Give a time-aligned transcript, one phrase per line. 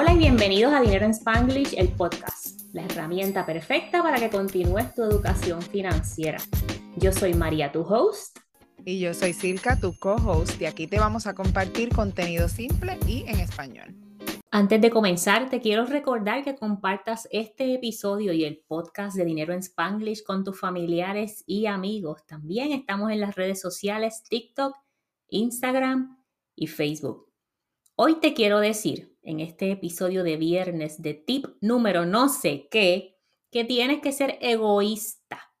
[0.00, 4.94] Hola y bienvenidos a Dinero en Spanglish, el podcast, la herramienta perfecta para que continúes
[4.94, 6.38] tu educación financiera.
[6.98, 8.38] Yo soy María, tu host.
[8.84, 13.24] Y yo soy Silka, tu co-host, y aquí te vamos a compartir contenido simple y
[13.26, 13.92] en español.
[14.52, 19.52] Antes de comenzar, te quiero recordar que compartas este episodio y el podcast de Dinero
[19.52, 22.24] en Spanglish con tus familiares y amigos.
[22.24, 24.76] También estamos en las redes sociales TikTok,
[25.30, 26.22] Instagram
[26.54, 27.27] y Facebook.
[28.00, 33.18] Hoy te quiero decir, en este episodio de viernes de tip número no sé qué,
[33.50, 35.52] que tienes que ser egoísta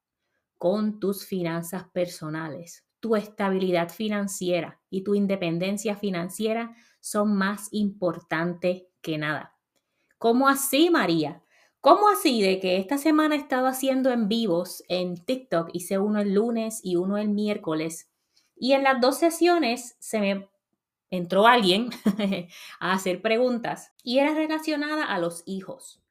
[0.56, 2.86] con tus finanzas personales.
[3.00, 9.56] Tu estabilidad financiera y tu independencia financiera son más importantes que nada.
[10.16, 11.42] ¿Cómo así, María?
[11.80, 15.70] ¿Cómo así de que esta semana he estado haciendo en vivos en TikTok?
[15.72, 18.12] Hice uno el lunes y uno el miércoles.
[18.54, 20.48] Y en las dos sesiones se me
[21.10, 21.90] entró alguien
[22.80, 26.02] a hacer preguntas y era relacionada a los hijos.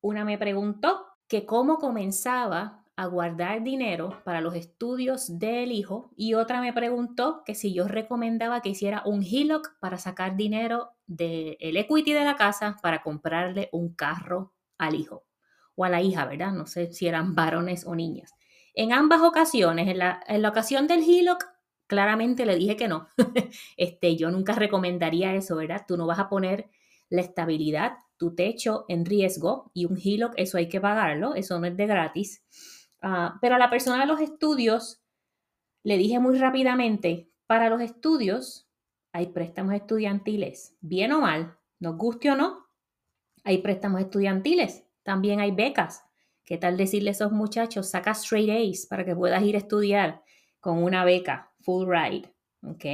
[0.00, 6.34] Una me preguntó que cómo comenzaba a guardar dinero para los estudios del hijo y
[6.34, 11.76] otra me preguntó que si yo recomendaba que hiciera un HELOC para sacar dinero del
[11.76, 15.24] equity de la casa para comprarle un carro al hijo
[15.74, 16.52] o a la hija, ¿verdad?
[16.52, 18.32] No sé si eran varones o niñas.
[18.74, 21.44] En ambas ocasiones, en la, en la ocasión del HELOC,
[21.94, 23.06] claramente le dije que no.
[23.76, 25.84] este, yo nunca recomendaría eso, ¿verdad?
[25.86, 26.68] Tú no vas a poner
[27.08, 31.66] la estabilidad, tu techo en riesgo y un HELOC, eso hay que pagarlo, eso no
[31.66, 32.42] es de gratis.
[33.00, 35.02] Ah, pero a la persona de los estudios
[35.84, 38.68] le dije muy rápidamente, para los estudios
[39.12, 42.66] hay préstamos estudiantiles, bien o mal, nos guste o no,
[43.44, 46.02] hay préstamos estudiantiles, también hay becas.
[46.44, 50.24] ¿Qué tal decirle a esos muchachos, saca straight A's para que puedas ir a estudiar
[50.58, 52.32] con una beca full ride?
[52.62, 52.84] ¿Ok?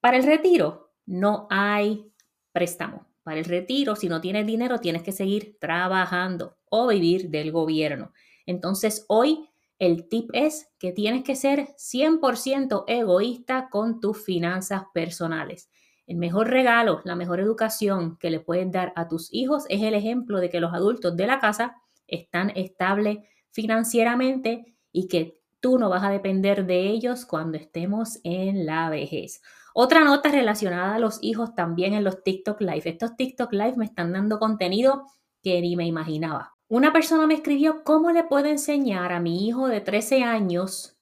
[0.00, 2.12] Para el retiro no hay
[2.52, 3.06] préstamo.
[3.22, 8.12] Para el retiro, si no tienes dinero, tienes que seguir trabajando o vivir del gobierno.
[8.46, 15.70] Entonces hoy el tip es que tienes que ser 100% egoísta con tus finanzas personales.
[16.06, 19.94] El mejor regalo, la mejor educación que le puedes dar a tus hijos es el
[19.94, 21.76] ejemplo de que los adultos de la casa
[22.06, 23.18] están estables
[23.50, 29.40] financieramente y que tú no vas a depender de ellos cuando estemos en la vejez.
[29.74, 32.82] Otra nota relacionada a los hijos también en los TikTok Live.
[32.84, 35.06] Estos TikTok Live me están dando contenido
[35.42, 36.54] que ni me imaginaba.
[36.68, 40.98] Una persona me escribió cómo le puedo enseñar a mi hijo de 13 años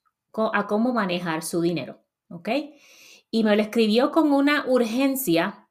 [0.53, 2.49] a cómo manejar su dinero, ¿ok?
[3.31, 5.69] Y me lo escribió con una urgencia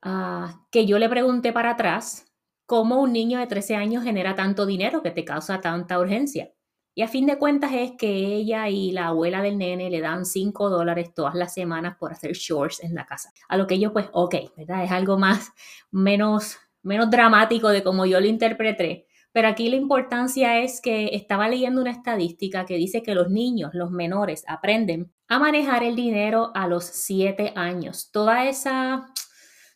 [0.00, 2.32] ah, que yo le pregunté para atrás,
[2.66, 6.52] cómo un niño de 13 años genera tanto dinero que te causa tanta urgencia.
[6.94, 10.26] Y a fin de cuentas es que ella y la abuela del nene le dan
[10.26, 13.32] 5 dólares todas las semanas por hacer shorts en la casa.
[13.48, 14.84] A lo que yo pues, ok, ¿verdad?
[14.84, 15.52] Es algo más,
[15.90, 19.06] menos, menos dramático de como yo lo interpreté.
[19.32, 23.70] Pero aquí la importancia es que estaba leyendo una estadística que dice que los niños,
[23.72, 28.10] los menores, aprenden a manejar el dinero a los 7 años.
[28.12, 29.06] Toda esa,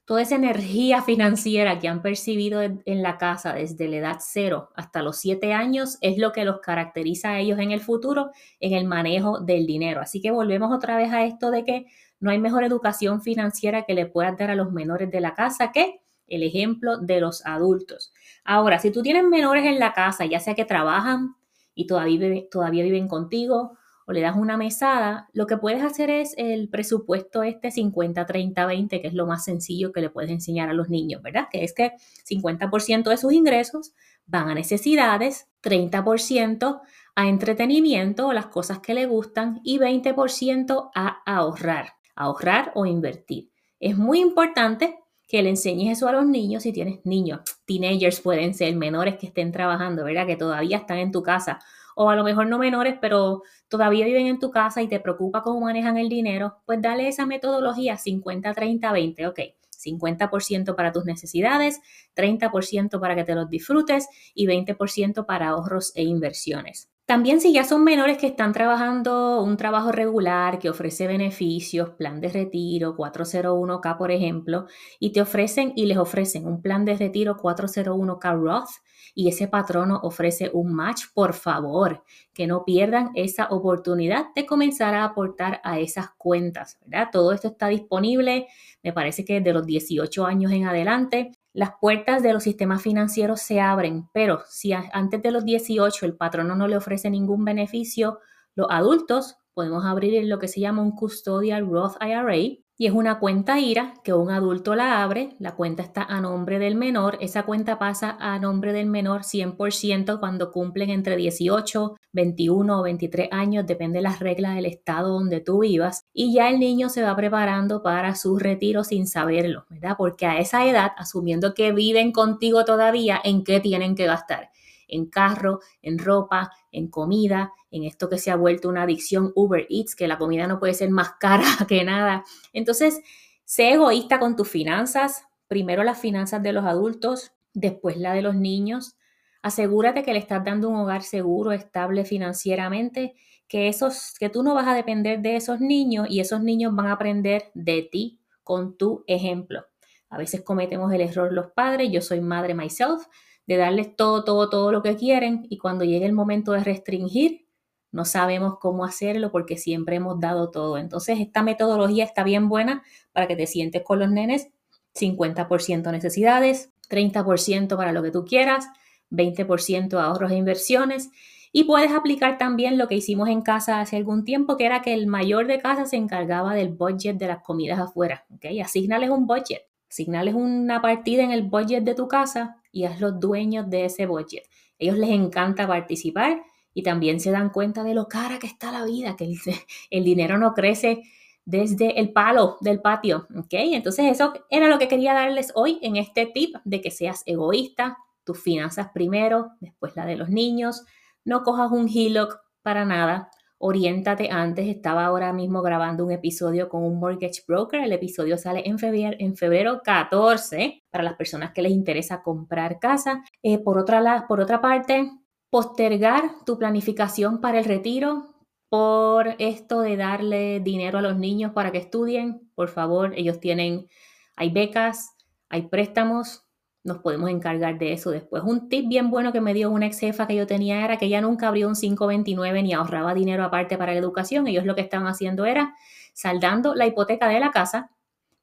[0.06, 5.02] toda esa energía financiera que han percibido en, la casa desde la edad cero hasta
[5.02, 8.30] los 7 años es lo que los caracteriza a ellos en el futuro
[8.60, 10.00] en el manejo del dinero.
[10.00, 11.86] Así que volvemos otra vez a esto de que
[12.20, 15.72] no hay mejor educación financiera que le puedas dar a los menores de la casa
[15.72, 18.12] que el ejemplo de los adultos.
[18.44, 21.34] Ahora, si tú tienes menores en la casa, ya sea que trabajan
[21.74, 26.34] y todavía, todavía viven contigo o le das una mesada, lo que puedes hacer es
[26.36, 30.88] el presupuesto este 50-30-20, que es lo más sencillo que le puedes enseñar a los
[30.88, 31.48] niños, ¿verdad?
[31.50, 31.92] Que es que
[32.24, 33.92] 50% de sus ingresos
[34.26, 36.80] van a necesidades, 30%
[37.16, 43.50] a entretenimiento o las cosas que le gustan y 20% a ahorrar, ahorrar o invertir.
[43.80, 47.40] Es muy importante que le enseñes eso a los niños si tienes niños.
[47.64, 50.26] Teenagers pueden ser menores que estén trabajando, ¿verdad?
[50.26, 51.58] Que todavía están en tu casa.
[51.98, 55.42] O a lo mejor no menores, pero todavía viven en tu casa y te preocupa
[55.42, 56.58] cómo manejan el dinero.
[56.66, 59.26] Pues dale esa metodología 50, 30, 20.
[59.26, 59.40] Ok.
[59.70, 61.80] 50% para tus necesidades,
[62.14, 66.91] 30% para que te los disfrutes y 20% para ahorros e inversiones.
[67.06, 72.20] También si ya son menores que están trabajando un trabajo regular que ofrece beneficios, plan
[72.20, 74.66] de retiro 401k por ejemplo,
[74.98, 78.70] y te ofrecen y les ofrecen un plan de retiro 401k Roth
[79.14, 82.03] y ese patrono ofrece un match, por favor,
[82.34, 87.10] que no pierdan esa oportunidad de comenzar a aportar a esas cuentas, ¿verdad?
[87.12, 88.48] Todo esto está disponible,
[88.82, 93.41] me parece que de los 18 años en adelante las puertas de los sistemas financieros
[93.41, 98.18] se abren, pero si antes de los 18 el patrono no le ofrece ningún beneficio,
[98.54, 103.18] los adultos podemos abrir lo que se llama un Custodial Roth IRA y es una
[103.18, 107.44] cuenta IRA que un adulto la abre, la cuenta está a nombre del menor, esa
[107.44, 113.66] cuenta pasa a nombre del menor 100% cuando cumplen entre 18, 21 o 23 años,
[113.66, 117.16] depende de las reglas del estado donde tú vivas, y ya el niño se va
[117.16, 119.96] preparando para su retiro sin saberlo, ¿verdad?
[119.96, 124.50] Porque a esa edad, asumiendo que viven contigo todavía, ¿en qué tienen que gastar?
[124.88, 129.66] En carro, en ropa, en comida, en esto que se ha vuelto una adicción Uber
[129.71, 132.24] Eats, que la comida no puede ser más cara que nada.
[132.53, 133.00] Entonces,
[133.44, 138.34] sé egoísta con tus finanzas, primero las finanzas de los adultos, después la de los
[138.34, 138.97] niños.
[139.42, 143.15] Asegúrate que le estás dando un hogar seguro, estable financieramente,
[143.48, 146.88] que esos que tú no vas a depender de esos niños y esos niños van
[146.88, 149.65] a aprender de ti con tu ejemplo.
[150.08, 153.06] A veces cometemos el error los padres, yo soy madre myself,
[153.47, 157.47] de darles todo, todo, todo lo que quieren y cuando llegue el momento de restringir,
[157.92, 160.76] no sabemos cómo hacerlo porque siempre hemos dado todo.
[160.76, 162.82] Entonces, esta metodología está bien buena
[163.12, 164.48] para que te sientes con los nenes,
[164.94, 168.66] 50% necesidades, 30% para lo que tú quieras,
[169.10, 171.10] 20% ahorros e inversiones.
[171.52, 174.92] Y puedes aplicar también lo que hicimos en casa hace algún tiempo, que era que
[174.92, 178.26] el mayor de casa se encargaba del budget de las comidas afuera.
[178.34, 178.60] ¿okay?
[178.60, 179.62] Asignales un budget.
[179.97, 184.43] Asignales una partida en el budget de tu casa y los dueños de ese budget.
[184.78, 186.43] Ellos les encanta participar
[186.75, 189.39] y también se dan cuenta de lo cara que está la vida, que el,
[189.91, 191.03] el dinero no crece
[191.47, 193.53] desde el palo del patio, ¿ok?
[193.53, 197.97] Entonces eso era lo que quería darles hoy en este tip de que seas egoísta,
[198.22, 200.84] tus finanzas primero, después la de los niños,
[201.25, 206.82] no cojas un HELOC para nada, Oriéntate antes, estaba ahora mismo grabando un episodio con
[206.82, 207.80] un mortgage broker.
[207.80, 212.78] El episodio sale en febrero, en febrero 14 para las personas que les interesa comprar
[212.78, 213.24] casa.
[213.42, 215.10] Eh, por, otra, por otra parte,
[215.48, 218.34] postergar tu planificación para el retiro
[218.68, 222.50] por esto de darle dinero a los niños para que estudien.
[222.54, 223.88] Por favor, ellos tienen,
[224.36, 225.16] hay becas,
[225.48, 226.46] hay préstamos,
[226.86, 228.42] nos podemos encargar de eso después.
[228.44, 231.06] Un tip bien bueno que me dio una ex jefa que yo tenía era que
[231.06, 234.47] ella nunca abrió un 529 ni ahorraba dinero aparte para la educación.
[234.47, 235.74] Ellos lo que estaban haciendo era
[236.15, 237.91] saldando la hipoteca de la casa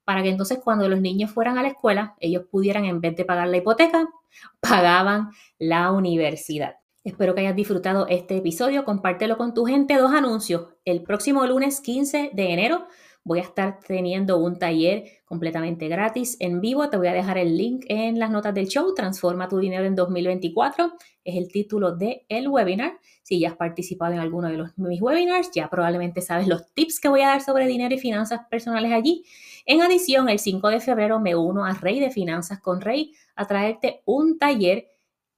[0.04, 3.24] para que entonces cuando los niños fueran a la escuela, ellos pudieran, en vez de
[3.24, 4.06] pagar la hipoteca,
[4.60, 6.76] pagaban la universidad.
[7.02, 8.84] Espero que hayas disfrutado este episodio.
[8.84, 9.96] Compártelo con tu gente.
[9.96, 10.68] Dos anuncios.
[10.84, 12.86] El próximo lunes 15 de enero
[13.24, 16.90] voy a estar teniendo un taller completamente gratis en vivo.
[16.90, 18.94] Te voy a dejar el link en las notas del show.
[18.94, 20.92] Transforma tu dinero en 2024.
[21.24, 22.98] Es el título del el webinar.
[23.22, 27.00] Si ya has participado en alguno de los, mis webinars, ya probablemente sabes los tips
[27.00, 29.24] que voy a dar sobre dinero y finanzas personales allí.
[29.64, 33.46] En adición, el 5 de febrero me uno a Rey de Finanzas con Rey a
[33.46, 34.90] traerte un taller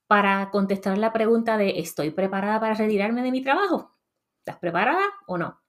[0.09, 3.93] para contestar la pregunta de ¿estoy preparada para retirarme de mi trabajo?
[4.41, 5.66] ¿Estás preparada o no?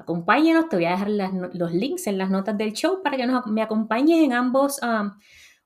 [0.00, 1.10] Acompáñenos, te voy a dejar
[1.52, 5.10] los links en las notas del show para que me acompañes en ambos um,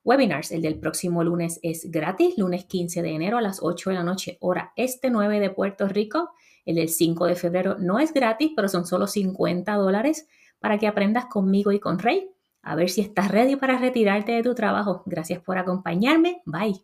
[0.03, 0.51] webinars.
[0.51, 4.03] El del próximo lunes es gratis, lunes 15 de enero a las 8 de la
[4.03, 6.31] noche, hora este 9 de Puerto Rico.
[6.65, 10.27] El del 5 de febrero no es gratis, pero son solo 50 dólares
[10.59, 12.29] para que aprendas conmigo y con Rey.
[12.61, 15.03] A ver si estás ready para retirarte de tu trabajo.
[15.05, 16.41] Gracias por acompañarme.
[16.45, 16.83] Bye.